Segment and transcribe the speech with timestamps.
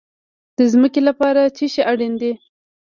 [0.57, 2.31] د ځمکې لپاره څه شی اړین دي؟